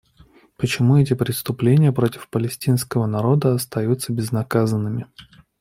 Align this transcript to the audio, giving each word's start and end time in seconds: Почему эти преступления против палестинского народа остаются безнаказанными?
Почему 0.57 0.97
эти 0.97 1.13
преступления 1.13 1.91
против 1.93 2.27
палестинского 2.31 3.05
народа 3.05 3.53
остаются 3.53 4.11
безнаказанными? 4.11 5.05